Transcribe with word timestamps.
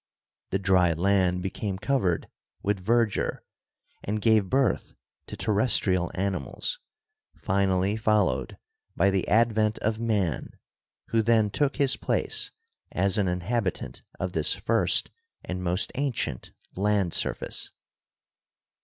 The 0.49 0.57
dry 0.57 0.93
land 0.93 1.43
became 1.43 1.77
covered 1.77 2.27
with 2.63 2.83
verdure 2.83 3.43
and 4.03 4.19
gave 4.19 4.49
birth 4.49 4.95
to 5.27 5.37
ter 5.37 5.53
restrial 5.53 6.09
animals, 6.15 6.79
finally 7.37 7.95
followed 7.97 8.57
by 8.97 9.11
the 9.11 9.27
advent 9.27 9.77
of 9.83 9.99
man, 9.99 10.53
who 11.09 11.21
then 11.21 11.51
took 11.51 11.75
his 11.75 11.97
place 11.97 12.49
as 12.91 13.19
an 13.19 13.27
inhabitant 13.27 14.01
of 14.19 14.31
this 14.33 14.53
first 14.55 15.11
and 15.45 15.63
most 15.63 15.91
ancient 15.93 16.51
land 16.75 17.13
surface. 17.13 17.71